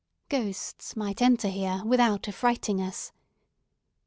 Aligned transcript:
Ghosts 0.29 0.95
might 0.95 1.21
enter 1.21 1.47
here 1.47 1.83
without 1.85 2.27
affrighting 2.27 2.81
us. 2.81 3.11